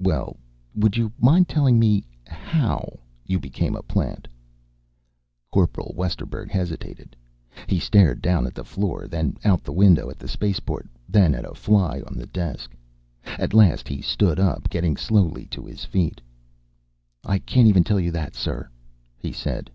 [0.00, 0.36] "Well,
[0.74, 4.26] would you mind telling me how you became a plant?"
[5.52, 7.14] Corporal Westerburg hesitated.
[7.68, 11.44] He stared down at the floor, then out the window at the spaceport, then at
[11.48, 12.74] a fly on the desk.
[13.24, 16.20] At last he stood up, getting slowly to his feet.
[17.24, 18.68] "I can't even tell you that, sir,"
[19.16, 19.70] he said.